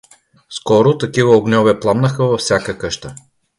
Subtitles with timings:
[0.49, 3.15] Скоро такива огньове пламнаха във всяка къща.